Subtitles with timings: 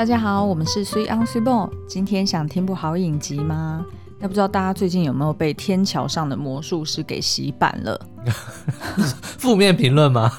[0.00, 1.68] 大家好，我们是 Sweet on Sweet Ball。
[1.86, 3.84] 今天想听部好影集吗？
[4.18, 8.00] 那不知道大家最近有没有被《天桥上的魔术师》给洗版了？
[9.36, 10.32] 负面评论吗？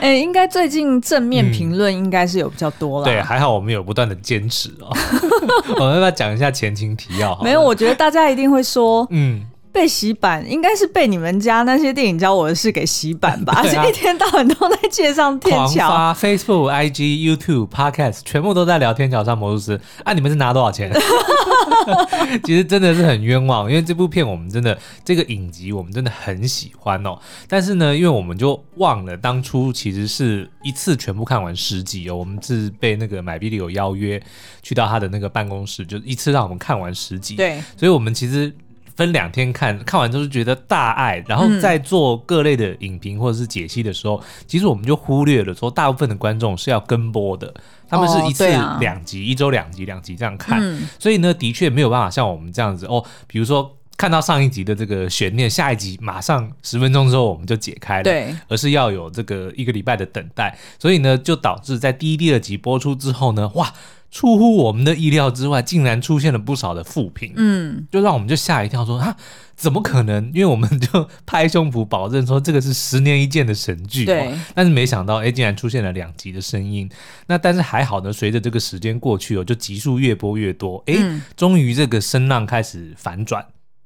[0.00, 3.08] 哎、欸，应该最近正面评论应该是有比较多了、嗯。
[3.08, 4.96] 对，还好我们有不断的坚持哦。
[5.80, 7.36] 我们要不要讲一下前情提要？
[7.42, 9.44] 没有，我觉得大家一定会说，嗯。
[9.78, 13.62] 被洗版应该是被你们家那些电影教我的事给洗版吧？
[13.62, 15.86] 而且、啊、一天到晚都在介绍天桥。
[15.86, 19.80] 狂发 Facebook、IG、YouTube、Podcast，全部都在聊天桥上魔术师。
[20.02, 20.92] 啊，你们是拿多少钱？
[22.42, 27.16] 其实真的是很冤枉，因为这部片我们真的这个影集我们真的很喜欢哦。
[27.46, 32.16] 但是呢，因为我们就忘了当初其实是一次全部看完十集哦。
[32.16, 34.20] 我们是被那个买币的有邀约
[34.60, 37.36] 去到他的那个办公室，就一次让我们看完十集。
[37.36, 38.52] 对，所以我们其实。
[38.98, 47.54] 分两天看，看完之后觉得大爱，然后在做各类的影评或者是解析的时候，嗯、其实我们就忽略了说，大部分的观众是要跟播的，
[47.88, 48.44] 他们是一次
[48.80, 63.72] 两集，哦啊、一周两集，两集这样看，嗯、所以呢，的确没有办法像我们这样子哦，比如说看到上一集的这个悬念，下一集马上十分钟之后我们就解开了，对，而是要有这个一个礼拜的等待，所以呢，就导致在第一、第二集播出之后呢，哇。
[64.10, 69.16] 出乎我们的意料之外，竟然出现了不少的负评，嗯，就让我们就吓一跳说，说啊，
[69.54, 70.30] 怎么可能？
[70.34, 74.32] 因为我们就拍胸脯保证说这个是十年一见的神剧，对。
[74.54, 76.88] 但是没想到，哎，竟然出现了两集的声音。
[77.26, 83.44] 那但是还好呢，随着这个时间过去哦，就集数越播越多，哎，嗯、终于这个声浪开始反转，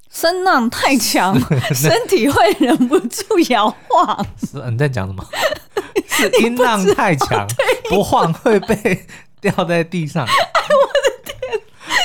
[0.09, 1.37] 声浪太强，
[1.75, 4.27] 身体会忍不住摇晃。
[4.41, 5.27] 是，你在讲什么？
[6.07, 7.45] 是音浪太强，
[7.91, 9.05] 不，不晃会被。
[9.43, 11.61] 掉在地上， 哎，我的天，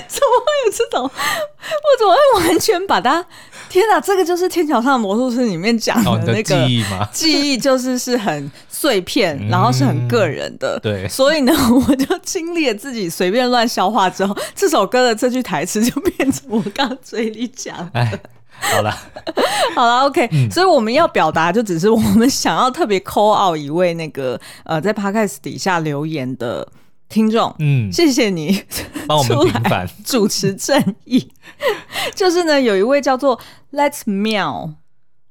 [0.08, 1.04] 怎么会有这种？
[1.04, 3.24] 我怎么会完全把它？
[3.70, 7.08] 天哪，这个就是《天桥上的魔术师》里面讲的那个记忆吗？
[7.12, 10.80] 记忆就是是很碎片，然后是很个人的。
[10.80, 11.54] 对，所以呢，
[11.88, 17.92] 我就经历了自己随便乱消化之后，这首歌的这句台词就变成我刚刚嘴里讲的。
[17.94, 18.20] 哎，
[18.59, 18.97] 好了，
[19.76, 20.50] 好了，OK。
[20.50, 26.66] 所以我们要表达，就只是我们想要特别 call out 一位那个呃，在 Podcast 底下留言的。
[27.09, 28.62] 听众，嗯，谢谢你
[29.07, 31.25] 帮我们平反 主持正义。
[32.13, 33.40] 就是呢，有一位叫做
[33.72, 34.73] Let's Meow，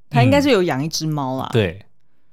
[0.08, 1.48] 他应该是有养一只猫啦。
[1.52, 1.84] 对，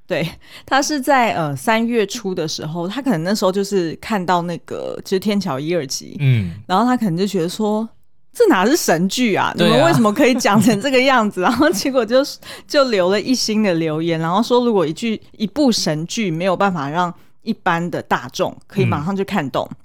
[0.08, 0.30] 对，
[0.66, 7.88] 他是在呃三月初的时候，他可能那时候就是看到那个就是天桥一二集，嗯，然后他可能就觉得说，
[8.32, 9.54] 这哪是神剧啊？
[9.58, 11.42] 你们为什么可以讲成这个样子？
[11.44, 12.24] 然后结果就
[12.66, 17.14] 就留了一星的留言，然后说如果一句一部神剧没有办法让。
[17.44, 19.76] 一般的大众可以马上就看懂，嗯、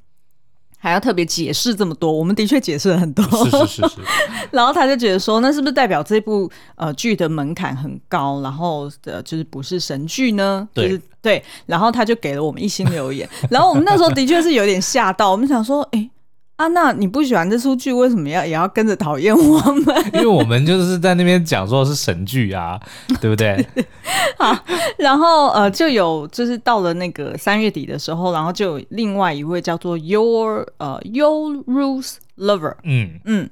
[0.79, 3.25] 还要特别解释这么多，我们的确解释了很多。
[3.25, 4.01] 是是是是。
[4.51, 10.69] 然后他就觉得说，那是不是代表这部呃剧的门槛很高，然后呃就是不是神剧呢？
[10.73, 11.43] 对、就是、对。
[11.67, 16.11] 然后他就给了我们一星留言，然后我们那时候的确是有点吓到，我们想说，哎。
[16.59, 19.97] 啊，那你不喜欢这出剧，为什么要也要跟着讨厌我们？
[20.13, 22.79] 因为我们就是在那边讲说是神剧啊，
[23.23, 23.65] 对不对？
[24.37, 24.57] 好，
[24.99, 33.49] 然后呃，就有就是到了那个三月底的时候，然后就有另外一位叫做 Your 呃 Your Rules Lover，嗯嗯，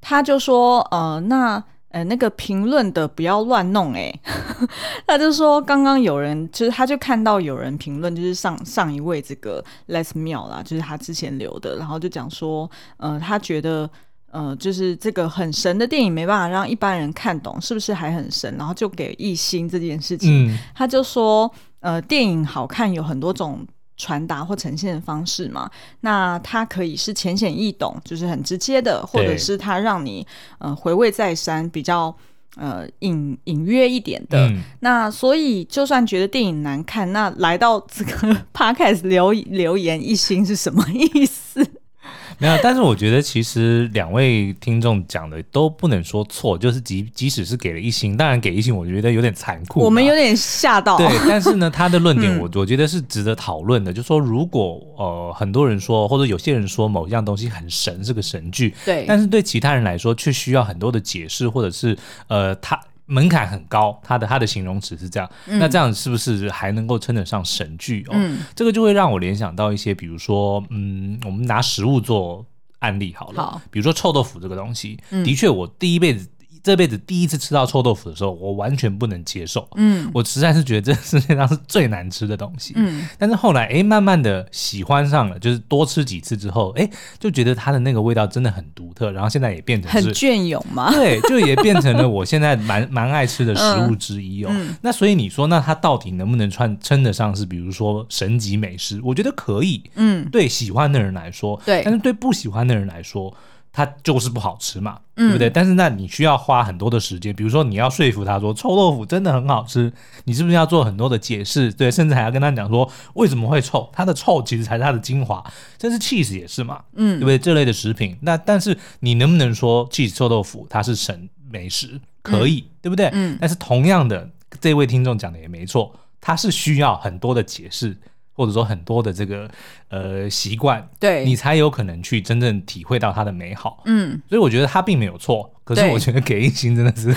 [0.00, 1.62] 他就说呃那。
[1.90, 4.12] 呃，那个评论的不要乱弄哎，
[5.06, 13.88] 他就说刚刚有人，就是他就看到有人评论，就是上上一位这个 Les Miao 啦，就是他之前留的，然后就讲说，呃，他觉得
[14.30, 18.54] 呃，就是这个很神的电影没办法让一般人看懂，是不是还很神？
[18.58, 21.50] 然后就给一星这件事情，嗯、他就说，
[21.80, 23.66] 呃，电影好看有很多种。
[23.98, 25.68] 传达或呈现的方式嘛，
[26.00, 30.26] 那它可以是浅显易懂，就是很直接的，或者是它让你
[30.58, 32.16] 呃回味再三，比较
[32.56, 34.50] 呃隐隐约一点的。
[34.80, 41.67] 那所以就算觉得电影难看，那来到这个 Podcast 留留言一星是什么意思？
[42.38, 50.96] 没有，但是我觉得其实两位听众讲的都不能说错，就是即即使是给了一星，当然给一星，我觉得有点残酷，我们有点吓到。
[50.96, 61.98] 对，但是呢，他的论点我我觉得是值得讨论的，嗯、就是说如果呃很多人说或者有些人说某一样东西很神，是个神剧，对，但是对其他人来说却需要很多的解释，或者是
[62.28, 62.80] 呃他。
[63.10, 68.04] 门槛很高，他的他的形容词是这样，嗯、那这样是不是还能够称得上神剧？
[68.08, 68.12] 哦？
[68.12, 72.44] 嗯、这个就会让我联想到一些，比如说，嗯，我们拿食物做
[72.80, 76.28] 案例好了，好，比如说臭豆腐这个东西，嗯、的确我第一辈子
[76.62, 79.68] 这辈子第一次吃到臭豆腐的时候，我完全不能接受。
[79.76, 82.72] 嗯，我实在是觉得这世界上是最难吃的东西。
[82.76, 86.88] 嗯，但是后来哎，慢慢的喜欢上了，就是多吃几次之后，哎，
[87.18, 89.10] 就觉得它的那个味道真的很独特。
[89.12, 94.50] 然后现在也变成很隽永嘛，对，就也变成了我现在蛮蛮爱吃的食物之一哦。
[94.52, 99.00] 嗯，那所以你说，那它到底能不能算称得上是，比如说神级美食？
[99.02, 99.82] 我觉得可以。
[99.94, 103.32] 嗯，对喜欢的人来说，对，但是对不喜欢的人来说。
[103.72, 105.48] 它就是不好吃嘛，对不对？
[105.48, 109.92] 嗯、但是那你需要花很多的时间，比如说你要说服他说臭豆腐真的很好吃，
[110.24, 111.72] 你是不是要做很多的解释？
[111.72, 115.44] 对，甚至还要跟他讲说为什么会臭，它的臭其实才是它的精华。
[115.76, 117.38] 这是 cheese 也是嘛，嗯，对不对？
[117.38, 122.00] 这类的食品，那但是你能不能说 cheese 臭豆腐它是神美食？
[122.22, 123.10] 可以，嗯、对不对？
[123.12, 123.38] 嗯。
[123.40, 124.28] 但是同样的，
[124.60, 127.96] 这位听众讲的也没错，它是需要很多的解释。
[128.38, 129.50] 或者说很多的这个
[129.88, 133.82] 呃习惯，对你才有可能去真正体会到它的美好。
[133.86, 137.12] 嗯，所以我觉得他并没有错，可是我觉得给一星真的是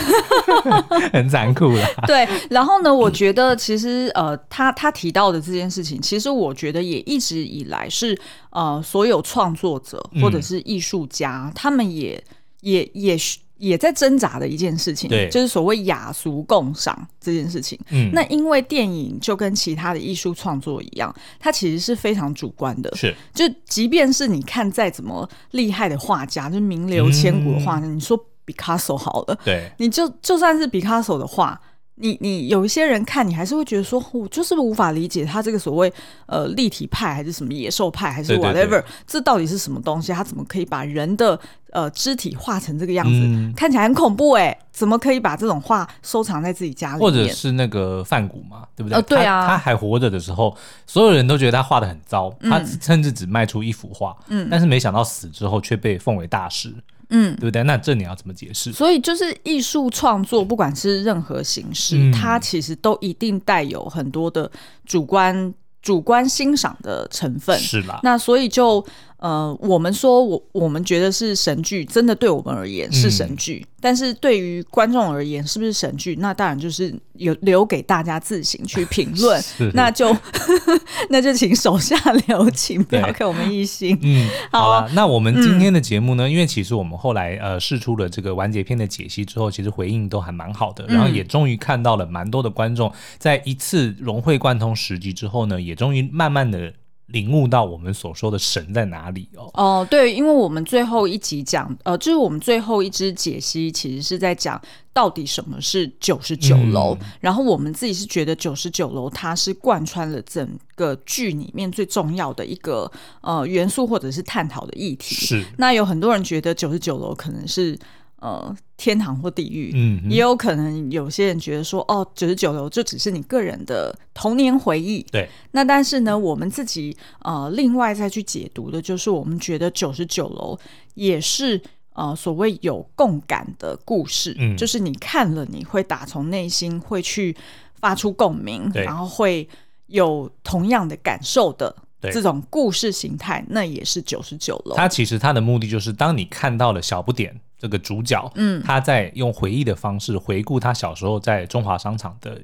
[1.14, 1.88] 很残酷啦。
[2.08, 8.20] 对，然后呢，我觉得其实呃，他他提到的这件事情，其实我觉得也一直以来是
[8.50, 12.22] 呃，所有创作者或者是艺术家，嗯、他们也
[12.62, 13.40] 也也许。
[13.62, 17.80] 也在挣扎的一件事情，对，就是所谓雅俗共赏这件事情。
[17.92, 22.92] 嗯，那因为电影就跟其他的艺术创作一样，它其实是非常主观的。
[22.96, 31.62] 是，就即便是你看再怎么厉害的画家，就名流千古的画，嗯、你说毕卡索好了，对，你就就算是毕卡索的画。
[31.96, 35.92] 你你有一些人看你还是会觉得说，我就是无法理解他这个所谓
[36.26, 40.12] 呃立体派还是什么野兽派还是 whatever，对对对，这到底是什么东西？
[40.12, 41.40] 他怎么可以把人的
[41.72, 43.12] 呃肢体画成这个样子？
[43.14, 47.00] 嗯、看起来很恐怖哎、欸，怎么可以把这种画收藏在自己家里？
[47.00, 48.96] 或者是那个梵谷嘛，对不对？
[48.96, 50.58] 呃、对啊他，他还活着的时候，
[50.88, 56.74] 所有人都觉得他画得很糟，嗯、他甚至只卖出一幅画，嗯，但是没想到死之后却被奉为大师。
[57.12, 57.64] 嗯，对不对？
[57.64, 58.74] 那这你要怎么解释？
[58.74, 64.52] 所以就是艺术创作，不管是任何形式，嗯、它其实都一定带有很多的
[64.86, 65.54] 主观。
[65.84, 68.86] 主观欣赏的成分是吧，那所以就
[69.22, 76.16] 呃，我们说我我们觉得是神剧，真的对我们而言是神剧，嗯、但是对于观众而言是不是神剧？
[76.16, 79.40] 那当然就是有留给大家自行去评论。
[79.76, 80.18] 那就
[81.10, 81.96] 那就请手下
[82.28, 83.96] 留情，不要给我们一星。
[84.02, 86.28] 嗯，好了，那我们今天的节目呢？
[86.28, 96.74] 嗯、因为其实我们后来呃试出了这个完结篇的解析之后，其实回应都还蛮好的，然后也终于看到了蛮多的观众在一次融会贯通十集之后呢，也终于慢慢的。
[97.12, 99.50] 领悟到我们所说的神在哪里哦？
[99.54, 104.62] 哦，对，因为我们最后一集讲，呃，就是我们最后一支解析，其实是在讲
[104.94, 106.98] 到底什么是九十九楼。
[107.02, 112.92] 嗯、然后我们自己是觉得九十九楼它是贯穿了整个剧里面最重要的一个
[113.22, 115.16] 呃元素，或者是探讨的议题。
[115.16, 115.44] 是。
[115.58, 117.78] 那有很多人觉得九十九楼可能是。
[118.22, 125.28] 呃，天堂或地狱，嗯，也有可能有些人觉得说，哦，九十九楼就只是你个人的童年回忆，对。
[125.54, 130.56] 那但是呢，我们自己呃，另外再去解读的，就是我们觉得九十九楼
[130.94, 131.60] 也是
[131.94, 137.36] 呃所谓有共感的故事，嗯，就是你看了你会打从内心会去
[137.80, 139.50] 发出共鸣，然后会
[139.88, 141.76] 有同样的感受的。
[142.00, 144.76] 对这种故事形态，那也是九十九楼。
[144.76, 152.42] 它其实它的目的就是，当你看到了小不点这个主角，嗯，他在用回忆的方式回顾他小时候在中华商场的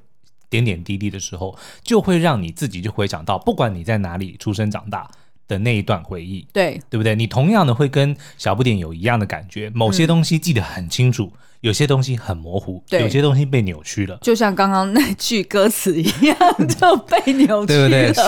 [0.48, 5.10] 点点滴滴的时候，就会让你自己就回想到，不管你在哪里出生长大
[5.48, 7.16] 的那一段回忆，对，对不对？
[7.16, 11.32] 你同样的会跟小不点有一样的感觉，某些东西记得很清楚。
[11.34, 16.38] 嗯有些东西很模糊，对有些东西被扭曲了，就像刚刚那句歌词一样，
[16.80, 17.90] 就被扭曲了。
[17.90, 18.24] 对对对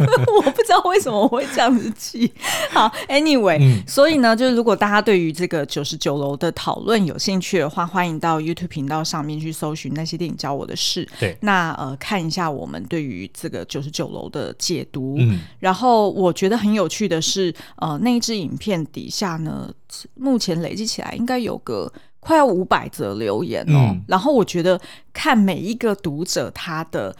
[0.34, 2.32] 我不知道为什么我会这样子记。
[2.70, 11.06] 好，Anyway，、嗯、所以呢，就是如果大家对于这个九十九楼的讨论有兴趣的话，欢迎到 YouTube 频道上面去搜寻那些电影教我的事。
[11.18, 15.16] 对，那呃，看一下我们对于这个九十九楼的解读。
[15.18, 19.70] 嗯，然后我觉得很有趣的是，呃，那一支影片底下呢，
[20.14, 21.92] 目前累积起来应该有个。
[22.20, 24.78] 快要五百则留言哦，嗯、然后我觉得
[25.12, 27.16] 看每一个读者他的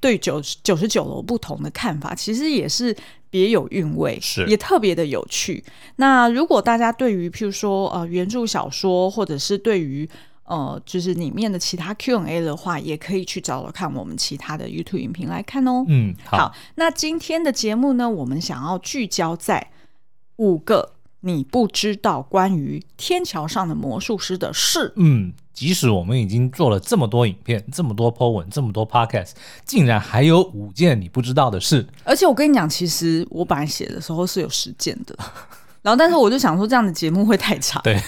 [0.00, 2.96] 对九九十九楼不同的看法，其实也是
[3.30, 5.64] 别有韵味，是也特别的有趣。
[5.96, 10.08] 那如果大家对于譬如说呃原著小说，或者是对于
[10.44, 15.84] 呃就是里面的其他 Q&A 的话，也可以去找找看我们其他的 YouTube 影评来看哦。
[15.88, 19.72] 嗯，好，好，那今天的节目呢，我们想要聚焦在
[20.36, 20.93] 五个。
[21.26, 24.92] 你不知道关于天桥上的魔术师的事。
[24.96, 29.30] 嗯，即使我们已经做了这么多影片、这么多 po 文、这么多 podcast，
[29.64, 31.86] 竟然还有五件你不知道的事。
[32.04, 35.16] 而且我跟你讲，其实我本来写的时候是有十件的。
[35.80, 37.98] 然后但是我就想说这样的节目会太长，对，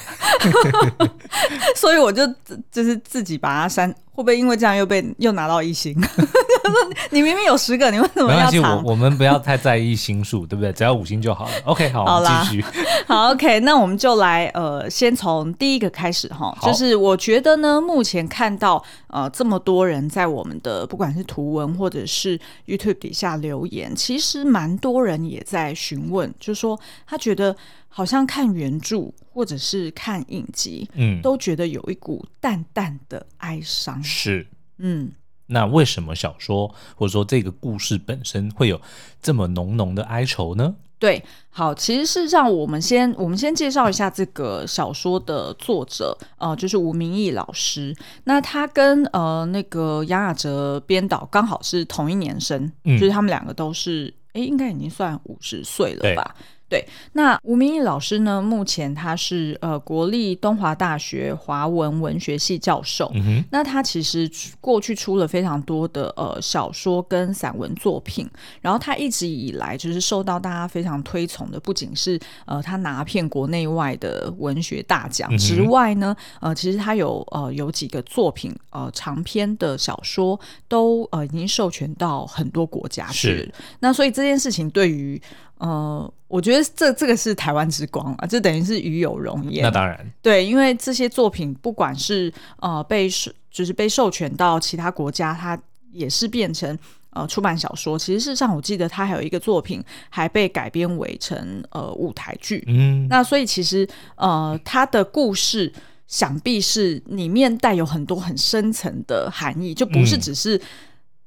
[1.77, 2.27] 所以我就
[2.71, 3.95] 就是自己把它删。
[4.17, 5.95] 会不会因为这样又被又拿到一星？
[7.11, 8.83] 你明明有十个，你为什么要长？
[8.83, 10.73] 我我们不要太在意星数，对不对？
[10.73, 11.51] 只要五星就好了。
[11.65, 12.65] OK，好，好啦，继续。
[13.07, 16.57] 好，OK，那我们就来呃，先从第一个开始哈。
[16.63, 27.55] 就是我觉得呢，目前看到呃这么多人在我们的不管是图文或者是 YouTube 底下留言，其实蛮多人也在询问，就是说他觉得。
[27.97, 34.05] 好像看原著或者是看影集，嗯，都觉得有一股淡淡的哀伤。
[34.05, 35.11] 是，嗯，
[35.47, 38.79] 那为什么小说或者说这个故事本身会有
[39.23, 40.75] 这么浓浓的哀愁呢？
[40.99, 47.97] 对，好，其实事实上，我们先我们先介绍一下这个小说的作者，呃，就是吴明义老师。
[48.25, 56.37] 那他跟呃那个杨雅哲编导刚好是同一年生，嗯，就是他们两个都是，哎，应该已经算五十岁了吧。
[56.69, 58.43] 对，那吴明益老师呢？
[58.43, 63.09] 目前他是呃国立东华大学华文文学系教授。
[63.15, 64.29] 嗯，那他其实
[64.61, 68.29] 过去出了非常多的呃小说跟散文作品，
[68.61, 83.29] 然后他一直以来就是受到大家非常推崇的，不仅是呃他拿遍国内外的文学大奖之外呢，呃其实他有呃有几个作品呃长篇的小说都呃已经授权到很多国家去。
[83.29, 85.21] 是，那所以这件事情对于
[85.59, 89.63] 呃，我觉得这这个是台湾之光啊，这等于是与有荣焉。
[89.63, 95.59] 那当然，对，因为这些作品不管是呃被授，就是被授权到其他国家，它
[95.93, 96.79] 也是变成
[97.11, 97.99] 呃出版小说。
[97.99, 102.63] 其实事实上，我记得它还有一个作品还被改编为成呃舞台剧。
[102.67, 105.73] 嗯，那所以其实呃，它的故事
[106.07, 110.61] 想必是里面带有很多很深层的含义，就不是只是。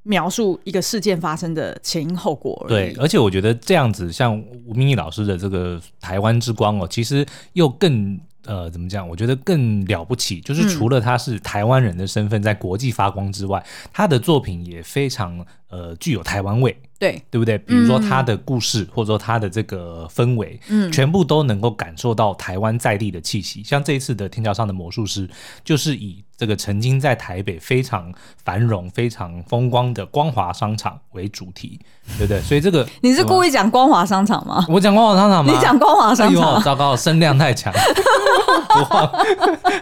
[0.10, 2.94] 描述一个事件发生的前因后果而已。
[2.94, 4.36] 对，而且我觉得这样子，像
[4.66, 7.24] 吴明义老师的这个台湾之光哦，其实
[7.54, 9.08] 又更呃，怎么讲？
[9.08, 16.76] 我觉得更了不起，就是除了他是台湾人的身份在国际发光之外，嗯、他的作品也非常呃具有台湾味。
[17.00, 17.58] 对，对不对？
[17.60, 23.64] 比如说他的故事，嗯、或者说他的这个氛围，嗯，全部都能够感受到台湾在地的气息。
[23.64, 25.26] 像这一次的《天桥上的魔术师》，
[25.64, 31.80] 就是以这个曾经在台北非常繁荣、非常风光的光华商场为主题，
[32.18, 32.42] 对不对？
[32.42, 34.66] 所以这个 你是故意讲光华商场吗？
[34.68, 35.54] 我讲光华商场吗？
[35.54, 36.62] 你讲光华商场？
[36.62, 37.74] 糟糕，声量太强。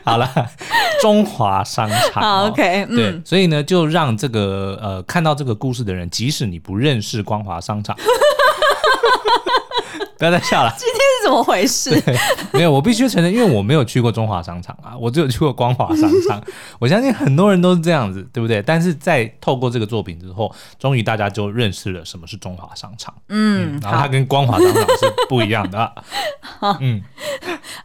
[0.04, 0.30] 好了，
[1.02, 2.24] 中华商场。
[2.24, 7.96] 好，OK，对，嗯、所以呢，就让这个呃看到这个故事的人，即使你不认识光华商场，
[10.18, 10.74] 不要再笑了。
[10.78, 12.02] 今天是怎么回事？
[12.54, 16.42] 没有，我必须承认，因为我没有去过中华商场啊，我只有去过光华商场。
[16.80, 18.62] 我相信很多人都是这样子，对不对？
[18.62, 23.14] 但是在透过这个作品之后，终于大家就认识了什么是中华商场。
[23.30, 25.94] 嗯，嗯，然后它跟光华商场是不一样的。
[26.42, 27.04] 好，嗯。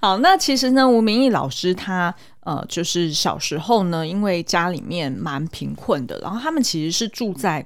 [0.00, 7.64] 好，那其实呢，吴明义老师他呃，就是小时候呢，因为家里面蛮贫困的，然后他们其实是住在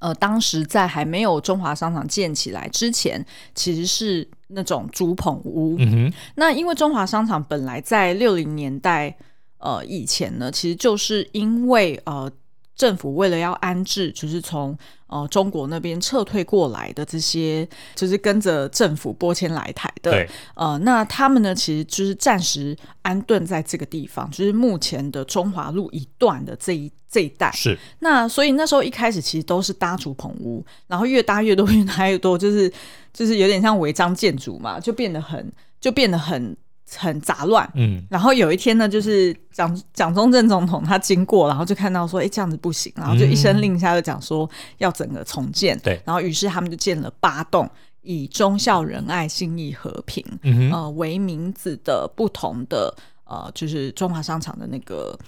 [0.00, 3.24] 呃，当时在还没有中华商场建起来之前，
[3.54, 5.76] 其实是那种竹棚屋。
[5.78, 6.12] 嗯哼。
[6.36, 9.16] 那因为中华商场本来在六零年代
[9.58, 12.30] 呃以前呢，其实就是因为呃。
[12.76, 27.50] 政府为了要安置，就是从呃中国那边撤退过来的这些，就是跟着政府拨迁来台的，对呃，那他们呢，其实就是暂时安顿在这个地方，就是目前的中华路一段的这一这一带。
[27.52, 32.70] 是，那所以那时候一开始其实都是搭竹棚屋，然后越搭越多， 越搭越多，就是
[33.12, 36.56] 就是有点像违章建筑嘛，就变得很就变得很。
[36.94, 47.68] 很杂乱，嗯，然后有一天呢，就是蒋蒋中正总统他经过，然后就看到说，哎，这样子不行，然后就一声令下，就讲说要整个重建，对，然后于是他们就建了八栋
[48.02, 55.18] 以忠孝仁爱信义和平，嗯，呃为名字的不同的呃，就是中华商场的那个。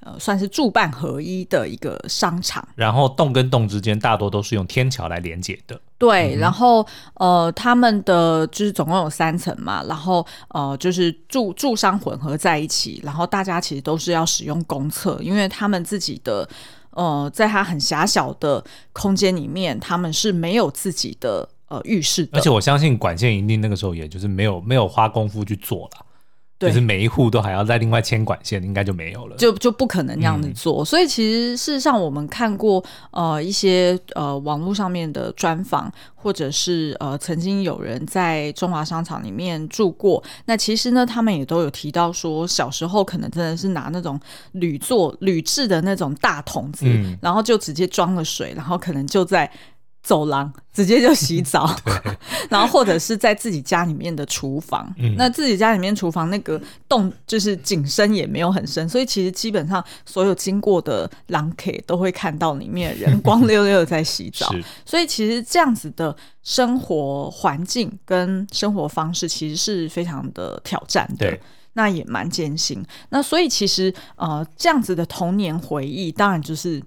[0.00, 5.80] 呃，算是住办合一的一个商场，然后栋跟栋之间大多都是用天桥来连接的。
[5.98, 16.48] 对，嗯、然后呃，他们的就是总共有三层嘛，然后呃，就是住住商混合在一起，然后大家其实都是要使用公厕，因为他们自己的
[16.90, 18.62] 呃，在它很狭小的
[18.92, 26.05] 空间里面，他们是没有自己的呃浴室的，而且我相信管线一定那个时候也就是没有没有花功夫去做了。
[26.58, 30.82] 对就是每一户都还要再另外牵管线，应该就没有了，就就不可能这样子做。
[30.82, 40.22] 嗯、所以其实事实上，我们看过呃一些呃网络上面的专访，或者是呃曾经有人在中华商场里面住过。
[40.46, 44.18] 那其实呢，他们也都有提到说，小时候可能真的是拿那种
[44.52, 49.50] 铝做铝制的那种大桶子，嗯、然后就直接装了水，然后可能就在。
[50.06, 51.68] 走廊直接就洗澡，
[52.48, 54.88] 然后或者是在自己家里面的厨房。
[54.98, 64.48] 嗯、那自己家里面厨房那个洞就是井深也没有很深，所以其实基本上所有经过的狼 K 都会看到里面的人光溜溜的在洗澡。
[64.86, 71.36] 所以其实这样子的生活环境跟生活方式其实是非常的挑战的，
[71.72, 72.80] 那也蛮艰辛。
[73.08, 76.80] 那所以其实呃这样子的童年回忆，当然就是。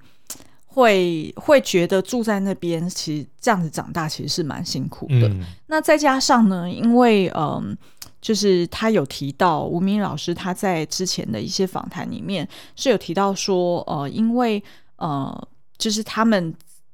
[0.71, 5.27] 会会觉得住在那边，其实这样子长大其实是蛮辛苦的。
[5.27, 7.77] 嗯、那再加上呢，因为嗯、呃，
[8.21, 14.63] 就是他有提到吴明老师他在之前的一些访谈里面是有提到说，呃，因为
[14.97, 15.47] 呃，
[15.77, 16.53] 就是他们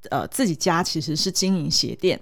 [0.09, 2.19] 呃自己家其实是经营鞋店，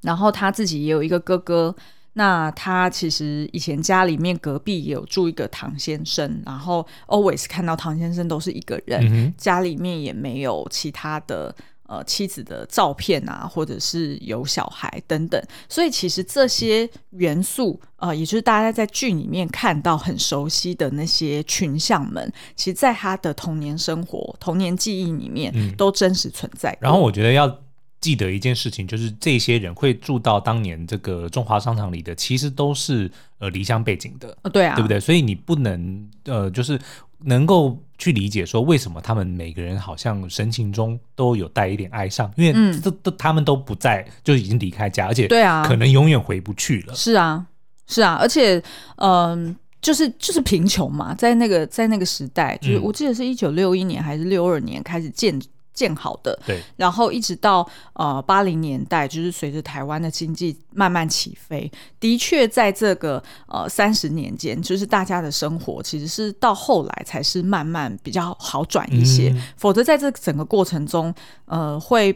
[0.00, 1.74] 然后他自己也有一个哥哥。
[2.16, 11.52] 那他其实以前家里面隔壁也有住一个唐先生，然后 always 看到唐先生都是一个人，嗯、家里面也没有其他的
[11.88, 26.78] 呃妻子的照片啊，或者是有小孩等等，所以其实这些元素呃，也就是大家在剧里面看到很熟悉的那些群像们，其实在他的童年生活、童年记忆里面都真实存在、嗯。
[26.82, 27.63] 然后我觉得要。
[28.04, 35.00] 记得一件事情，就是这些人会住到当年这个中华商场里的，其实都是呃离乡背景的，对啊，对不对？
[35.00, 36.78] 所以你不能呃，就是
[37.20, 46.94] 能够去理解说为什么他们每个人好像神情中都有带一点哀伤，因为这都、嗯、他们都不在，就已经离开家，而且对啊，可能永远回不去了。
[46.94, 47.46] 是啊，
[47.86, 48.62] 是啊，而且
[48.96, 55.40] 嗯、呃，就是就是贫穷嘛，在那个在那个时代，就是我记得是一九六一年还是六二年开始建。
[55.74, 71.12] 建好的，对，然后一直到呃八零年代，就是随着台湾的经济慢慢起飞，的确在这个呃三十年间，就是大家的生活其实是到后来才是慢慢比较好转一些，嗯、否则在这整个过程中，
[71.46, 72.12] 呃会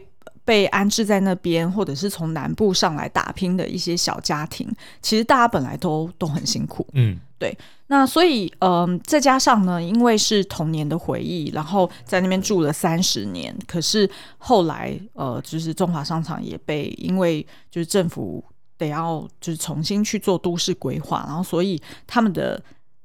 [0.49, 4.67] 被安置在那边，或者是从南部上来打拼的一些小家庭，
[4.99, 7.19] 其实大家本来都都很辛苦，嗯。
[7.37, 18.43] 对，那所以，嗯、呃，再加上呢，因为是童年的回忆，然后在那边住了三十年，可是后来，呃，就是中华商场也被因为就是政府
[18.75, 22.59] 得要就是重新去做都市规划，然后所以他们的。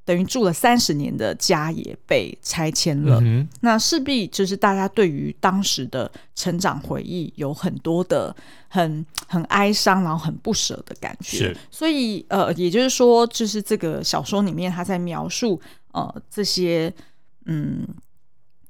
[0.04, 8.34] 等于住了三十年的家也被拆迁了，嗯、那势必就是大家对于当时的成长回忆有很多的
[8.68, 11.56] 很很哀伤，然后很不舍的感觉。
[11.70, 15.58] 所以呃，也就是说，就是这个小说里面他在描述
[15.92, 16.92] 呃这些
[17.46, 17.88] 嗯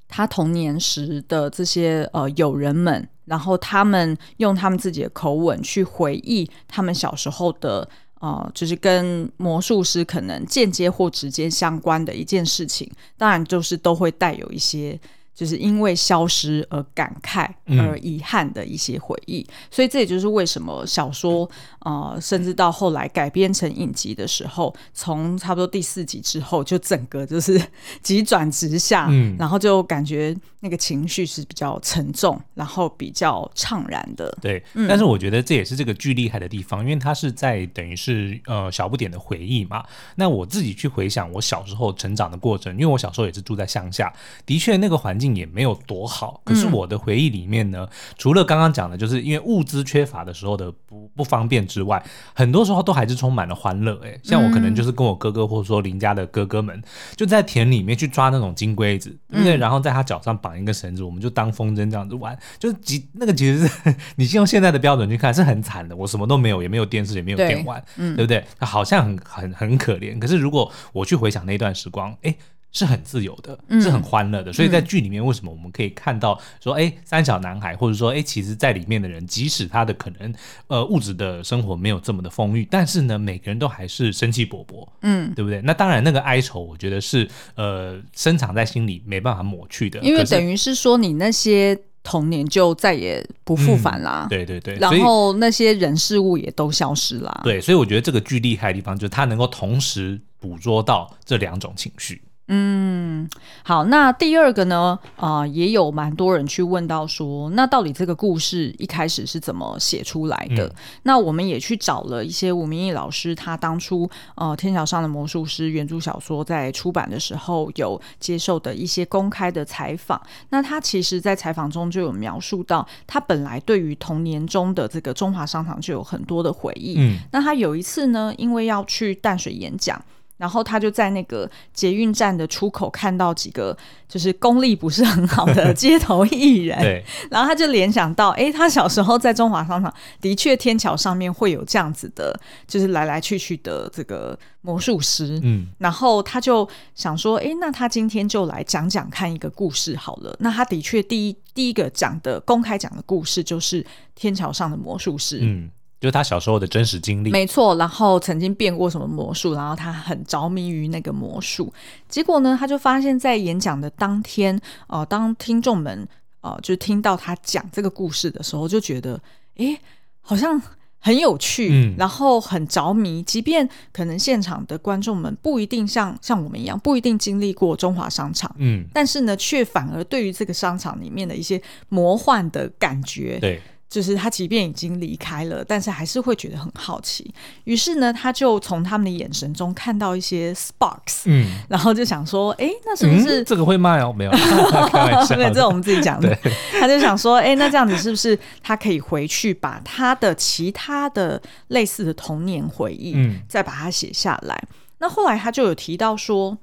[0.07, 7.89] 他童年时的这些呃友人们，然后他们用他们自己的口吻去回忆他们小时候的。
[8.25, 14.99] 哦，就是跟魔术师可能间接或直接相关的一件事情，当然就是都会带有一些。
[15.35, 21.49] 就是因为消失而感慨而遗憾的一些回忆，嗯、所以这也就是为什么小说
[21.81, 27.61] 呃，甚至到后来改编成影集的时候，从差不多第四集之后，就整个就是
[28.01, 34.33] 急转直下，嗯，然后就感觉那个情绪是比较沉重，然后比较怅然的。
[34.41, 39.85] 对，嗯、但是我觉得这也是这个剧厉害的地方，因为它是在等于是呃小不点的回忆嘛。
[40.15, 44.13] 那我自己去回想我小时候成长的过程，因为我小时候也是住在乡下，
[44.47, 45.24] 的确那个环境。
[45.35, 52.03] 也没有多好，可是我的回忆里面呢，嗯、除了刚刚讲的，就是因为物资缺乏的时候的不不方便之外，
[52.35, 54.01] 很多时候都还是充满了欢乐。
[54.05, 56.83] 哎，像我可能就是跟我哥哥，或者说邻家的哥哥们，
[57.15, 59.57] 就在田里面去抓那种金龟子，对不对？
[59.57, 65.95] 然后在他脚上绑一个绳子，我们就当风筝这样子玩，就是几那个其实是 你用现在的标准去看是很惨的。
[65.95, 68.45] 我什么都没有，也没有电视，也没有电玩，对，嗯、对不对？
[68.59, 70.19] 好像很很很可怜。
[70.19, 72.35] 可是如果我去回想那段时光，哎。
[72.75, 80.35] 是很自由的，是很欢乐的，嗯、所以在剧里面为什么我们可以看到说，哎、欸，三小男孩，或者说，哎、欸，其实在里面的人，即使他的可能，
[80.67, 85.63] 呃，物质的生活没有这么的丰裕，但是呢，每个人都还是生气勃勃，嗯，对不对？
[85.63, 102.21] 那当然，那个哀愁，我觉得是呃，深藏在心里，没办法抹去的，因为等于是说，你那些童年就再也不复返啦、嗯，对对对，然后那些人事物也都消失啦，对，所以我觉得这个剧厉害的地方，就是它能够同时捕捉到这两种情绪。
[102.47, 103.27] 嗯，
[103.63, 104.99] 好，那第二个呢？
[105.17, 110.67] 啊、呃，也有蛮多人去问到说，那到底这个故事一开始是怎么写出来的？
[110.67, 120.21] 嗯、那我们也去找了一些吴明义老师，他当初呃《天桥上的魔术师》原著小说在出版的时候有接受的一些公开的采访。
[120.51, 126.97] 那他其实，在采访中就有描述到，他本来对于童年中的这个中华商场就有很多的回忆。
[126.99, 129.99] 嗯，那他有一次呢，因为要去淡水演讲。
[130.45, 133.75] 然后他就在那个捷运站的出口看到几个
[134.07, 137.03] 就是功力不是很好的 街头艺人，对，
[137.33, 150.37] 然后他就联想到，哎，他小时候在中华商场的确天桥上面会有这样子的，就是来来去去的这个魔术师，嗯，然后他就想说，哎，那他今天就来讲讲看一个故事好了。
[150.41, 153.83] 那他的确第一第一个讲的公开讲的故事就是
[154.15, 155.71] 天桥上的魔术师，嗯。
[156.01, 157.77] 就是他小时候的真实经历，没错。
[157.77, 161.73] 然后曾经变过什么魔术，然后他很着迷于那个魔术。
[162.09, 166.07] 结果呢，他就发现，在演讲的当天，呃，当听众们
[166.43, 169.19] 呃就听到他讲这个故事的时候，就觉得，
[169.57, 169.81] 哎，
[170.21, 170.61] 好像
[170.99, 173.23] 很有趣，嗯，然后很着迷。
[173.23, 183.63] 即便可能现场的观众们不一定像像我们一样，不一定经历过中华商场，嗯，但是呢，却反而对于这个商场里面的一些魔幻的感觉，对。
[183.95, 187.33] 就是他，即便已经离开了，但是还是会觉得很好奇。
[187.63, 194.13] 于是呢，他就从他们的眼神中看到一些 sparks，嗯，然后就想说，哎，那是不是、嗯、这个会卖哦？
[194.13, 194.33] 没有，
[195.29, 196.37] 对，这是我们自己讲的。
[196.81, 204.61] 他就想说，哎，那这样子是不是他可以回去把他的其他的类似的童年回忆，嗯，再把它写下来？
[204.99, 206.59] 那后来他就有提到说。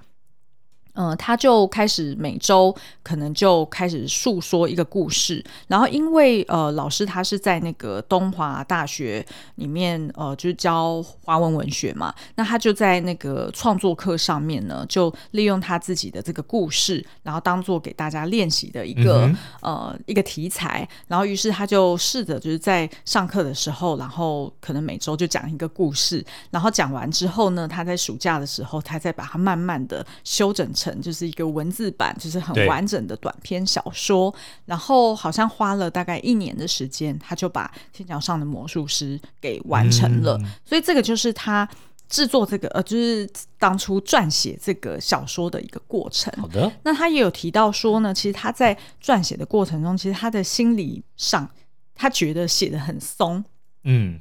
[0.94, 9.26] 嗯、呃，他就开始每周可能就开始诉说一个故事，然后因为呃老师他是在那个东华大学
[9.56, 30.70] 里面呃就是教华文文学嘛，那他就在那个创作课上面呢，就利用他自己的这个故事，然后当做给大家练习的一个、嗯、呃一个题材，然后于是他就试着就是在上课的时候，然后可能每周就讲一个故事，然后讲完之后呢，他在暑假的时候，他再把它慢慢的修整。
[30.82, 34.34] 成就是一个文字版，就是很完整的短篇小说，
[34.66, 40.38] 然后好像花了大概一年的时间，他就把《天桥上的魔术师》给完成了。
[40.40, 41.70] 嗯、所以这个就是他
[42.10, 46.34] 制作这个呃，就是当初撰写这个小说的一个过程。
[46.42, 51.48] 好的，那他也有提到说呢，其实他在撰写的过程中，其实他的心理上，
[51.94, 53.44] 他觉得写的很松，
[53.84, 54.20] 嗯，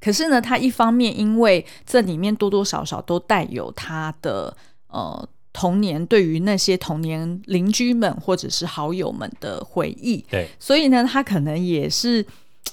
[0.00, 4.56] 可是呢，他一方面因为这里面多多少少都带有他的
[4.88, 5.28] 呃。
[5.56, 12.26] 童年对于那些童年邻居们或者是好友们的回忆，对，所以呢，他可能也是。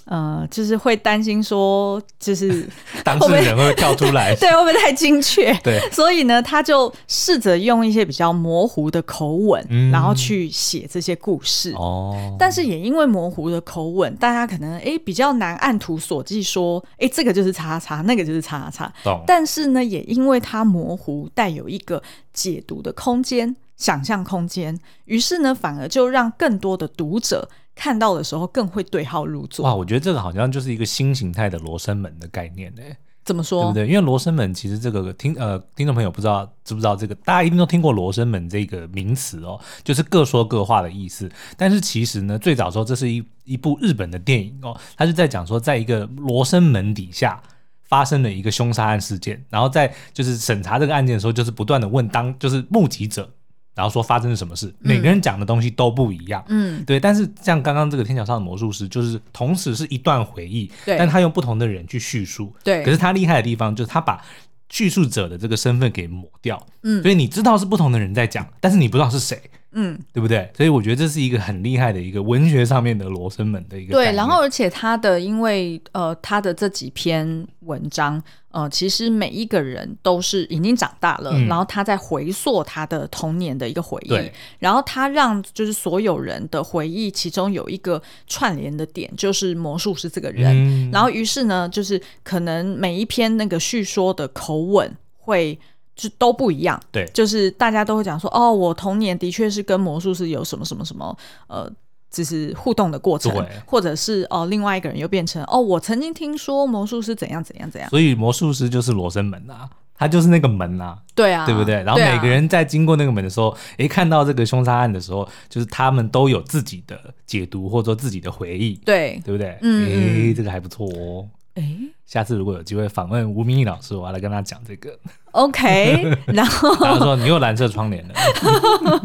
[0.05, 2.67] 呃，就是会担心说，就是
[3.05, 5.53] 当事人会跳出来， 对，会不会太精确？
[5.63, 11.71] 对，所以呢，他就试着用一些比较模糊的口吻，嗯、然后去写这些故事。
[11.73, 18.91] 哦，但是也因为模糊的口吻，大家可能哎比较难按图索骥说，哎这个就是叉叉，那个就是叉叉。
[19.03, 19.23] 懂。
[19.25, 27.47] 但是呢，也因为它模糊，带有一个解读的空间、想象空间，于是呢，反而就让更多的读者。
[27.75, 29.65] 看到的时候更会对号入座。
[29.65, 32.81] 哇，我觉得这个好像就是一个新形态的罗生门的概念呢。
[33.25, 33.63] 怎么说？
[33.63, 33.87] 对不对？
[33.87, 41.31] 因为罗生门其实这个听呃听众朋友不知道知不知道这个，大家一定都听过罗生门这个名词哦，就是各说各话的意思。
[41.55, 47.41] 但是其实呢，最早时候这是一一部日本的电影哦，它是在讲说，在一个罗生门底下
[47.83, 53.29] 发生了一个凶杀案事件，然后在就是审查这个案件的时候，就是不断的问当就是目击者。
[53.75, 56.99] 然后说发生了什么事，嗯、每个人讲的东西都不一样，嗯，对。
[56.99, 62.83] 但是像刚刚这个天桥上的魔术师，就是同时是一段回忆，对，但他用不同的人去叙述，对。
[62.83, 64.23] 可是他厉害的地方就是他把
[64.69, 69.41] 叙述者的这个身份给抹掉，嗯，所以你知道是不同的人在讲，但是你不知道是谁。
[69.73, 70.49] 嗯，对不对？
[70.55, 73.93] 所以我觉得这是一个很厉害的一个文学上面的罗生门的一个。
[73.93, 95.59] 对，然后而且他的因为呃他的这几篇文章呃其实每一个人都是已经长大了，嗯、然后他在回溯他的童年的一个回忆，然后他让就是所有人的回忆其中有一个串联的点，就是魔术师这个人，嗯、然后于是呢，就是可能每一篇那个叙说的口吻会。
[95.95, 101.15] 就都不一样，对，就是大家都会讲说，哦，我童年的确是跟魔术师有什么什么什么，
[101.47, 101.71] 呃，
[102.09, 111.75] 就是互动的过程，或者是哦，另外一个人又变成哦，我曾经听说魔术师怎样怎样怎样，所以魔术师就是罗生门啊，他就是那个门啊，对啊，对不对？
[111.83, 119.57] 然后每个人在经过那个门的时候，哎、啊，看到这个凶杀案的时候，就是他们都有自己的解读或者说自己的回忆，对，对不对？
[119.61, 121.27] 嗯，哎，这个还不错哦。
[121.55, 124.97] 哎，下次如果有机会访问吴明义老师，我要来跟他讲这个。
[125.31, 128.13] OK， 然后他说你有蓝色窗帘了。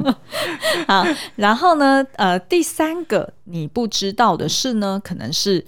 [0.87, 1.05] 好，
[1.37, 2.05] 然后呢？
[2.17, 5.67] 呃，第三个你不知道的事呢，可能是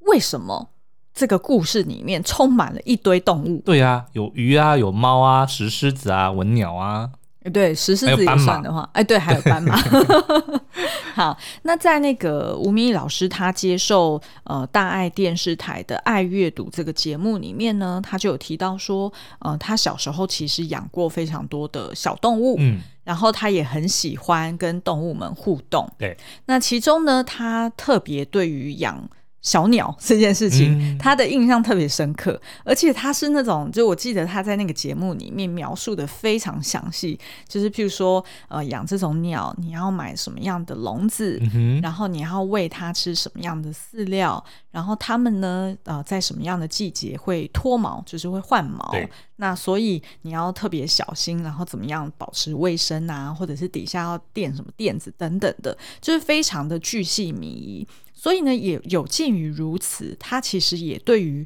[0.00, 0.68] 为什么
[1.14, 3.62] 这个故事里面充满了一堆动物？
[3.64, 7.10] 对啊，有鱼啊，有猫啊，石狮子啊，文鸟啊。
[7.50, 9.76] 对，石狮子也算的话，哎，对，还有斑马。
[11.14, 25.86] 好，那在那个吴明义老师他接受呃大爱电视台的《爱阅读》这个节目里面呢，他就有提到说，呃，他小时候其实养过非常多的小动物，嗯，然后他也很喜欢跟动物们互动。
[25.98, 29.08] 对，那其中呢，他特别对于养。
[29.42, 48.94] 小鸟这件事情，嗯、他的印象特别深刻，而且他是那种，就我记得他在那个节目里面描述的非常详细，就是譬如说，呃，养这种鸟，你要买什么样的笼子，嗯、然后你要喂它吃什么样的饲料，然后它们呢，呃，在什么样的季节会脱毛，就是会换毛，
[49.36, 57.88] 那所以你要特别小心，然后怎么样保持卫生啊，或者是底下要垫什么垫子等等的，就是非常的巨细靡遗。
[58.22, 61.44] 所以呢，也有鉴于如此，他其实也对于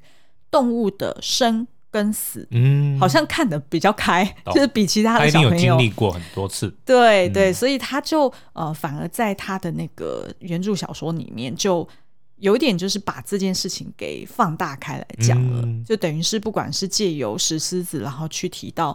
[0.50, 5.58] 动物的生跟死，嗯，好像看得比较开，嗯、就是比其他的小朋友。
[5.58, 6.68] 经历过很多次。
[6.84, 11.88] 对对，所以他就呃，反而在他的那个原著小说里面，就
[12.36, 18.94] 有点就是把这件事情给放大开来讲了，嗯、就等于是不管是借由石狮子，然后去提到，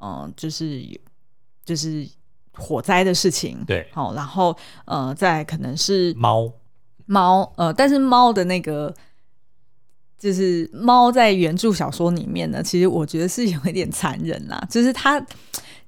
[0.00, 0.82] 嗯、呃，就是
[1.64, 2.04] 就是
[2.54, 4.56] 火灾的事情，对，好，然后
[4.86, 6.52] 呃，在可能是猫。
[7.06, 8.94] 猫，呃，但是猫的那个，
[10.18, 14.64] 就是猫在原著小说里面呢，其实我觉得是有一点残忍啦。
[14.70, 15.24] 就是它，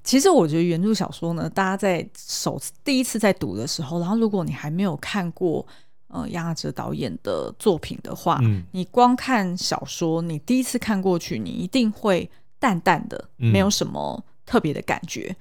[0.03, 5.65] 其实我觉得原著小说呢，大家在首次第一次在读的时候，然后如果你还没有看过
[6.07, 15.35] 呃杨雅喆导演的作品的话，嗯，你光看小说，你第一次看过去，你一定会淡淡的，没有什么特别的感觉，嗯，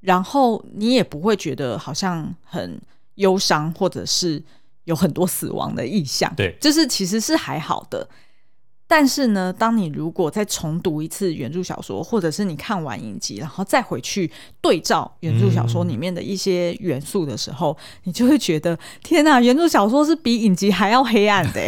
[0.00, 2.80] 然后你也不会觉得好像很
[3.16, 4.40] 忧伤，或者是。
[4.88, 8.08] 有很多死亡的意象，对，就是其实是还好的。
[8.86, 14.30] 但是呢，当你如果再重读一次原著小说，或者是你看完影集，然后再回去
[14.62, 21.60] 对照原著小说里面的一些元素的时候，嗯、你就会觉得天哪，原著小说是比影集还要黑暗的。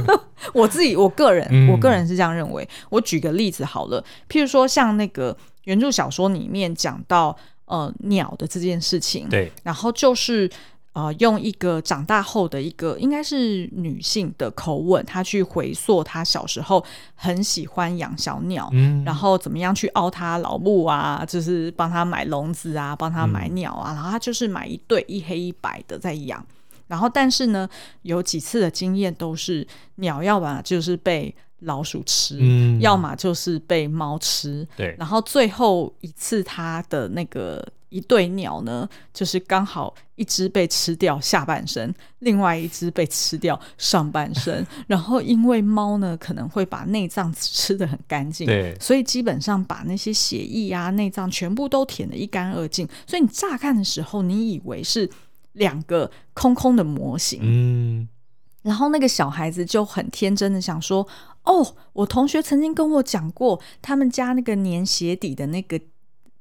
[0.54, 2.66] 我自己，我个人，嗯、我个人是这样认为。
[2.88, 10.50] 我举个例子好了，譬如说像那个原著小说里面讲到呃鸟的这件事情，对，然后就是。
[10.92, 26.44] 啊、呃，用一个长大后的一个应该是女性的口吻，她去回溯她小时候很喜欢养小鸟，嗯，然后怎么样去凹她老母啊，就是帮她买笼子啊，帮她买鸟啊，嗯、然后她就是买一对一黑一白的在养，
[26.88, 27.66] 然后但是呢，
[28.02, 37.66] 有几次的经验都是鸟要么就是被老鼠吃，嗯，要么就是被猫吃，对，然后最后一次她的那个。
[37.92, 44.66] 一对鸟呢，就是刚好一只被吃掉下半身，另外一只被吃掉上半身。
[44.86, 52.88] 然后因为猫呢可能会把内脏吃得很干净，对，所以基本上把那些血液啊、内脏全部都舔得一干二净。
[53.06, 55.08] 所以你乍看的时候，你以为是
[55.52, 58.08] 两个空空的模型，嗯，
[58.62, 61.06] 然后那个小孩子就很天真的想说
[61.44, 65.78] ：“哦，我同学曾经跟我讲过，他们家那个粘鞋底的那个。”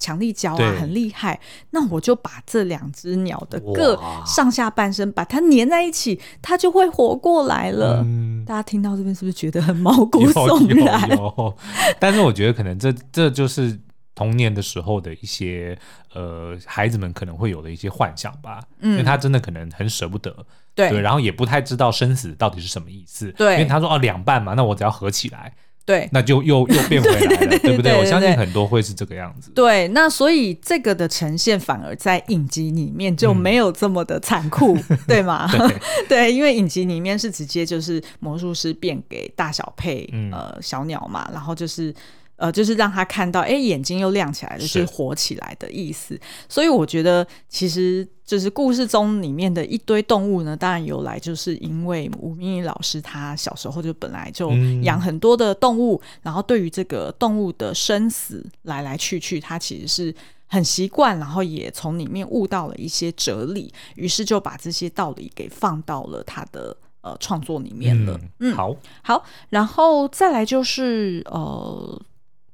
[0.01, 1.39] 强力胶啊，很厉害。
[1.69, 8.01] 那我就把这两只鸟的各上下半身把它粘在一起，它就会活过来了。
[8.03, 11.09] 嗯、大家听到这边是不是觉得很毛骨 悚然？
[11.99, 13.79] 但是我觉得可能这这就是
[14.15, 15.77] 童年的时候的一些
[16.13, 18.59] 呃孩子们可能会有的一些幻想吧。
[18.79, 20.35] 嗯，因为他真的可能很舍不得，
[20.73, 23.31] 对，对，然后也不太知道生死到底是什么意思。
[23.33, 25.53] 对，因为他说哦两半嘛，那我只要合起来。
[25.85, 27.97] 对，那就又又变回来了， 对，对，对，对不对？
[27.97, 29.51] 我相信很多会是这个样子。
[29.51, 35.49] 对，那所以这个的呈现反而在影集里面就没有这么的残酷，嗯、 对吗？
[35.51, 35.75] 对，
[36.07, 41.93] 对，因为影集里面是直接就是魔术师变给大小配、嗯、呃小鸟嘛，然后就是。
[42.41, 46.19] 呃，就是让他看到，哎，眼睛又亮起来了，就是活起来的意思。
[46.49, 54.51] 所以我觉得，其实就是故事中里面的一堆动物呢，当然由来就是因为吴明益老师他小时候就本来就
[54.81, 60.15] 养很多的动物，嗯、然后对于这个动物的生死来来去去，他其实是
[60.47, 68.19] 很习惯，然后也从里面悟到了一些哲理，于是就把这些道理给放到了他的呃创作里面了。
[68.39, 72.01] 嗯，好，好，然后再来就是呃。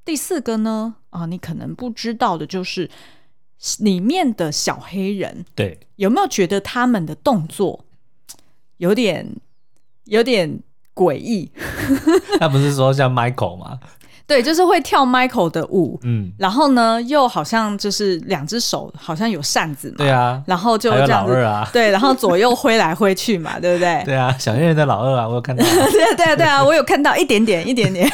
[0.07, 2.89] 第四个呢，啊，你可能不知道的就是
[3.79, 7.83] 里面的小黑人，对，有没有觉得他们的动作
[8.77, 9.35] 有点
[10.05, 10.61] 有点
[10.95, 11.51] 诡异？
[12.39, 13.79] 他不是说像 Michael 吗？
[14.25, 24.01] 对，就是会跳 Michael 的舞，嗯，然后呢，又好像就是两只手好像有扇子嘛，对啊，然后就这样子，啊、对，然后左右挥来挥去嘛，对不对？
[24.07, 28.09] 对啊，小黑人的老二啊，我有看到， 对啊，对啊，对啊，我有看到一点点，一点点。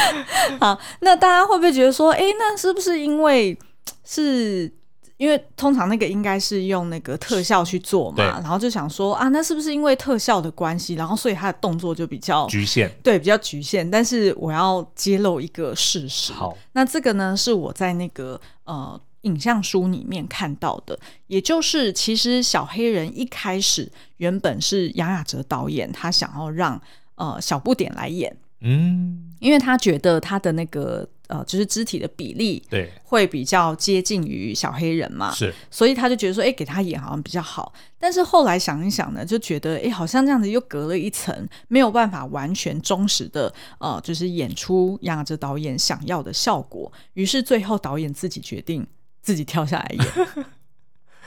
[0.60, 3.58] 好，那大家会不会觉得说，哎，那是不是因为
[4.04, 4.72] 是。
[5.18, 13.90] 因为通常那个应该是用那个特效去做嘛，然后就想说啊，那是不是因为特效的关系，然后所以他的动作就比较局限，对，比较局限。
[13.90, 26.80] 但是我要揭露一个事实，好，那这个呢是我在那个呃影像书里面看到的，也就是其实小黑人一开始原本是杨雅哲导演他想要让
[27.16, 31.08] 呃小不点来演，嗯，因为他觉得他的那个。
[31.28, 37.70] 呃，就是肢体的比例对，会比较接近于小黑人嘛，是，所以他就觉得说，哎，给他演好像比较好。
[37.98, 46.90] 但是后来想一想呢，就觉得，哎，好像这样子又隔了一层，没有办法完全忠实的，呃，就是演出杨雅喆导演想要的效果。
[47.12, 48.86] 于是最后导演自己决定
[49.20, 50.44] 自己跳下来演。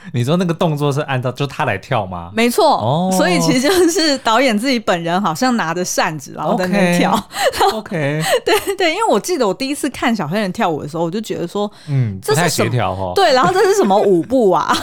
[0.12, 2.30] 你说那个动作是按照就他来跳吗？
[2.34, 7.12] 没错，哦，所以其实就是导演自己本人好像拿着扇子，然后在那跳。
[7.72, 13.12] OK， 对对，因为我记得我第一次看小黑人跳舞的时候，我就觉得说，嗯，这是协调哦。
[13.14, 14.74] 对，然后这是什么舞步啊？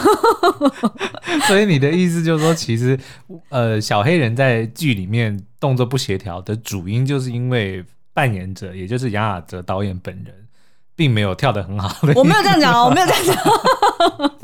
[1.47, 2.97] 所以你的意思就是说，其实
[3.49, 10.33] 呃，小黑人在剧里面动作不协调的主因，就是因为扮演者，也就是杨雅哲导演本人。
[10.99, 13.37] 并没有跳得很好的，我没有这样讲哦，我没有这样讲，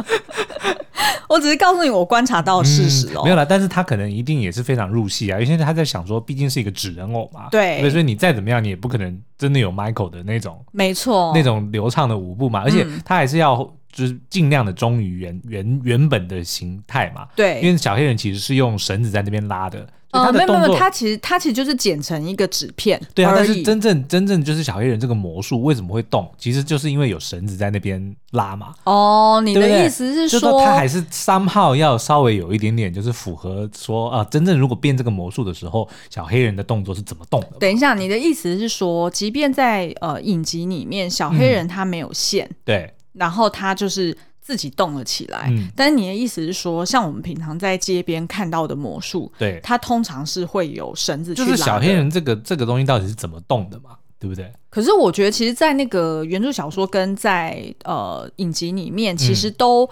[1.28, 3.26] 我只是告诉你我观察到的事实哦、嗯。
[3.26, 19.86] 没有啦，但是他可能一定也是非常入戏啊，因为现在他在想说，毕竟是一个纸人偶嘛，对，所以你再怎么样，你也不可能真的有 Michael 的那种，没错，那种流畅的舞步嘛，而且他还是要就是尽量的忠于原原原本的形态嘛，对，因为小黑人其实是用绳子在那边拉的。
[20.16, 23.00] 呃，没有没有，他其实他其实就是剪成一个纸片。
[23.14, 28.74] 对啊，但是真正真正就是小黑人这个魔术为什么会动，其实就是因为有绳子在那边拉嘛。
[28.86, 37.58] 哦，你的意思是说，他还是 somehow 要稍微有一点点，就是符合说啊，真正如果变这个魔术的时候，小黑人的动作是怎么动的？
[37.60, 44.16] 等一下，你的意思是说，即便在呃影集里面，小黑人他没有线，嗯、对，然后他就是。
[44.46, 51.48] 自己动了起来，嗯，但是你的意思是说，像我们平常在街边看到的魔术，对，它通常是会有绳子去拉。
[51.48, 53.98] 就是小黑人这个这个东西到底是怎么动的嘛？
[54.20, 54.54] 对不对？
[54.70, 59.90] 可是我觉得，其实，在那个原著小说跟在呃影集里面，其实都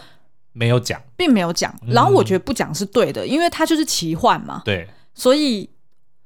[0.51, 1.73] 没有讲，并没有讲。
[1.87, 5.67] 然后我觉得不讲是对的，因为它就是奇幻嘛，对，所以。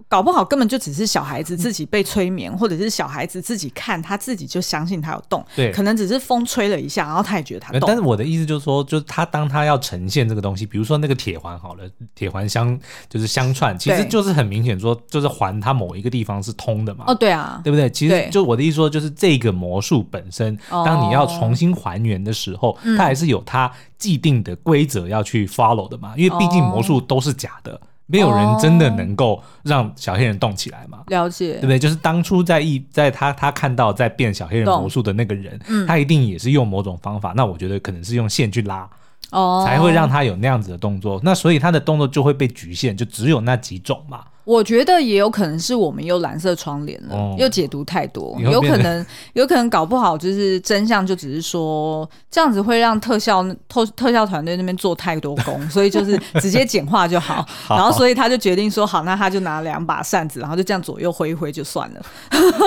[0.09, 7.81] 搞不好根本就只是小孩子自己被催眠，嗯、或者是小孩子自己看他自己就相信他有动，对，可能只是风吹了一下，然后他也觉得他动。
[7.85, 11.83] 但是我的意思就是说，就是他当他要呈现这个东西，比如说那个铁环好了，
[12.15, 12.79] 铁环相
[13.09, 17.03] 就是相串，其实就是很明显说，就是环它某一个地方是通的嘛。
[17.07, 17.89] 哦，对啊，对不对？
[17.89, 27.79] 其实就我的意思说，就是这个魔术本身，当你要重新还原的时候，它还是有它既定的规则要去 follow 的嘛，因为毕竟魔术都是假的。
[28.07, 31.03] 没有人真的能够让小黑人动起来嘛？
[31.07, 31.77] 了解，对不对？
[31.77, 37.33] 就是当初在一在他他看到在变小黑人魔术的那个人，他一定也是用某种方法。
[37.35, 38.89] 那我觉得可能是用线去拉，
[39.31, 41.19] 哦，才会让他有那样子的动作。
[41.23, 44.23] 那所以他的动作就会被局限，就只有那几种嘛。
[44.47, 57.45] 我觉得也有可能是我们又蓝色窗帘了，哦、又解读太多，有可能有可能搞不好就是真相，就只是说这样子会让特效特特效团队那边做太多工， 所以就是直接简化就好。
[57.65, 62.01] 好然后所以他就决定说好，那他就拿两把扇子，然后就这样左右挥一挥就算了。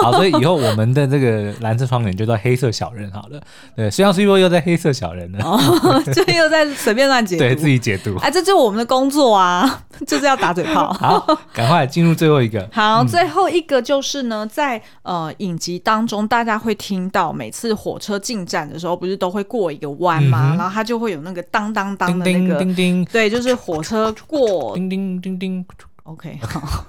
[0.02, 3.40] 好，所以以后我们的这个蓝色窗帘就叫黑色小人好了。
[3.74, 5.58] 对，虽然是又又在黑色小人呢，哦，
[6.12, 8.14] 就又在随便乱解读，对自己解读。
[8.18, 10.92] 哎，这就是我们的工作啊， 就是要打嘴炮。
[10.92, 11.69] 好，赶。
[11.70, 12.68] 快进入最后一个。
[12.72, 20.54] 好，最后一个就是呢，在呃影集当中，大家会听到每次火车进站的时候，不是都会过一个弯吗？
[20.54, 25.64] 嗯、然后它就会有那个当当当的那个，叮叮对，就是火车过，叮叮叮叮。
[26.02, 26.86] OK， 好，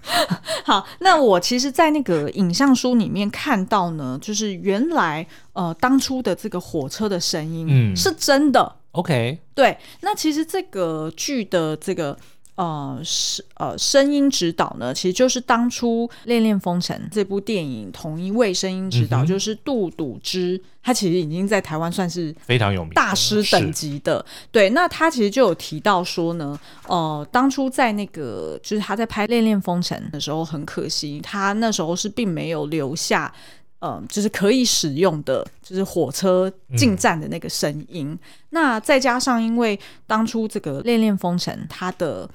[0.66, 0.88] 好。
[1.00, 8.62] 那我其实，在那个影像书里面看到呢，就是原来呃当初的这个火车的声音是真的。
[8.62, 9.78] 嗯、OK，对。
[10.02, 12.18] 那其实这个剧的这个。
[12.62, 24.24] 呃，是呃，声音指导呢，其实就是当初《恋恋风尘》这部电影同一位声音指导，嗯、就是杜笃之，他其实已经在台湾算是非常有名大师等级的。
[24.52, 33.34] 对，那他其实就有提到说呢，呃，当初在那个就是他在拍《恋恋风尘》的时候，很可惜，他那时候是并没有留下。
[33.80, 36.48] 嗯、呃，就是可以使用的，就是火车
[36.78, 38.10] 进站的那个声音。
[38.12, 38.20] 嗯、
[38.52, 42.30] 那再加上，因为当初这个《恋恋风尘》，它的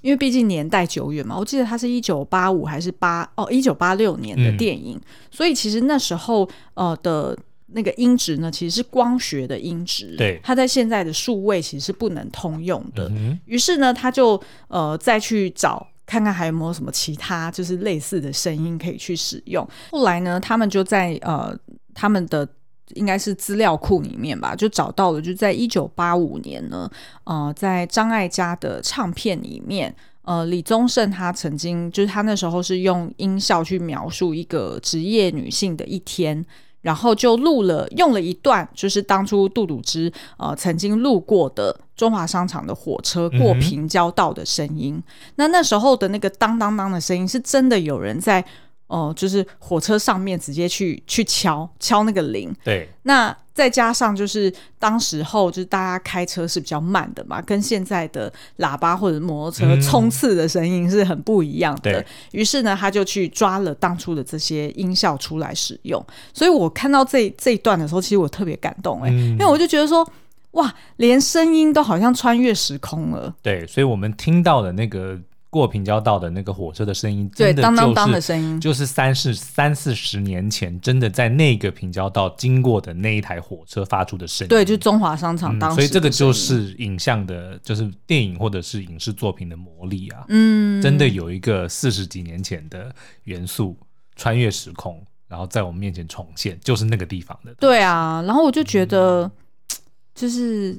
[0.00, 7.36] 因为毕竟年代久远嘛，我记得它是一九八五还是八哦一九八六年的电影，嗯、所以其实那时候呃的
[7.68, 13.10] 那个音质呢，其实是光学的音质，对，它在现在的数位其实是不能通用的。
[13.44, 15.86] 于、嗯、是呢，他就呃再去找。
[16.10, 19.62] 看看还有没有什么其他就是类似的声音可以去使用。
[19.90, 21.54] 后来呢，他们就在呃
[21.92, 22.48] 他们的
[22.94, 26.90] 应该是资料库里面吧，就找到了，就在一九八五年呢，
[27.24, 36.44] 呃，在张艾嘉的唱片里面，呃，李宗盛他曾经就是他那时候是用音效去描述一个职业女性的一天。
[36.80, 44.94] 然后就录了，用了一段，就是当初杜笃之呃曾经路过的中华商场的火车过平交道的声音。
[44.94, 45.02] 嗯、
[45.34, 48.42] 那那时候的那个当当当的声音，是真的有人在。
[48.88, 52.54] 哦、呃，就是火车上面直接去去敲敲那个铃。
[52.64, 62.04] 对，那再加上就是当时候就是大家开车是比较慢的嘛，跟现在的喇叭或者摩托车冲刺的声音是很不一样的。
[62.32, 66.04] 于、嗯、是呢，他就去抓了当初的这些音效出来使用。
[66.32, 70.08] 所以我看到这这一段的时候，其实我特别感动哎、欸嗯，因为我就觉得说，
[70.52, 73.34] 哇，连声音都好像穿越时空了。
[73.42, 75.20] 对，所以我们听到的那个。
[75.50, 84.48] 过平交道的那个火车的声音，真的就是，对，当当当的声音，就是三四三四十年前，真的在那个平交道经过的那一台火车发出的声音。
[84.48, 85.76] 对，就是中华商场当时，嗯。
[85.76, 90.24] 所以这个就是影像的，就是电影或者是影视作品的魔力啊！
[90.28, 92.94] 嗯，真的有一个四十几年前的
[93.24, 93.74] 元素
[94.16, 97.54] 穿越时空，然后在我们面前重现，就是那个地方的。
[97.54, 99.30] 对啊，然后我就觉得，嗯、
[100.14, 100.78] 就是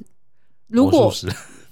[0.68, 1.12] 如果。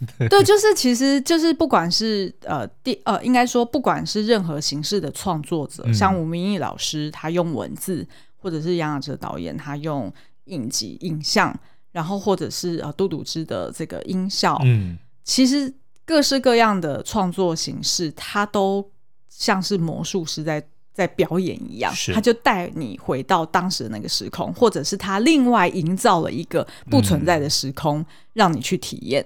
[0.30, 10.12] 对，就是其实就是不管是呃第呃，应该说不管是任何形式的创作者，嗯、像吴明义老师他用文字，或者是杨雅哲导演他用
[10.44, 11.59] 影集影像，
[11.92, 15.72] 然后或者是呃杜笃之的这个音效，嗯，其实
[16.05, 18.88] 各式各样的创作形式，它都
[19.28, 29.24] 像是魔术师在在表演一样，他就带你回到当时的那个时空，或者是他另外营造了一个不存在的时空，嗯、让你去体验。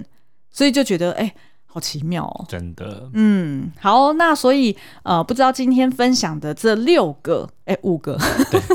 [0.53, 1.35] 所以就觉得哎、欸，
[1.67, 2.45] 好奇妙哦！
[2.49, 8.19] 真的，嗯，好，那所以呃，不知道今天分享的这六个，哎、欸，五个，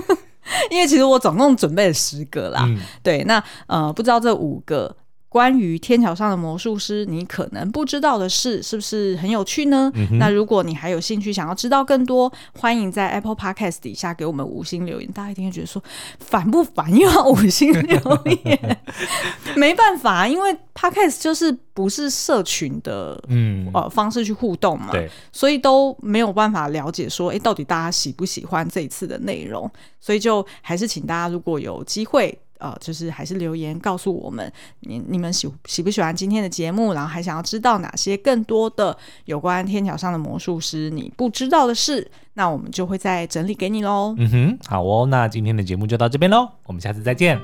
[0.72, 2.64] 因为其实我总共准备了十个啦。
[2.66, 4.96] 嗯、对，那呃，不知道这五个。
[5.38, 9.92] 关于天桥上的魔术师，你可能不知道的事，是不是很有趣呢？
[9.94, 15.08] 嗯、那如果你还有兴趣想要知道更多，欢迎在 Apple Podcast 底下给我们五星留言。
[15.12, 15.80] 大家一定会觉得说
[16.20, 16.92] 烦不烦？
[16.92, 18.78] 又要五星留言，
[19.56, 29.70] 没办法，因为 Podcast 就是不是社群的嗯呃方式去互动嘛，对，所以都没有办法了解说，哎，到底大家喜不喜欢这一次的内容？
[30.02, 32.36] 所以就还是请大家如果有机会。
[32.60, 34.52] 呃，就是还是留言告诉我们，
[34.82, 38.96] 你你们喜喜不喜欢今天的节目，然后还想要知道哪些更多的
[39.26, 44.16] 有关天桥上的魔术师你不知道的事，那我们就会再整理给你喽。
[44.18, 47.40] 嗯哼，好哦，那今天的节目就到这边喽，我们下次再见，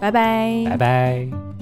[0.00, 1.55] 拜拜，拜拜。